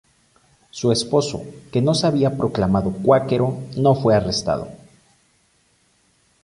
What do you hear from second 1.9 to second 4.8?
se había proclamado cuáquero, no fue arrestado.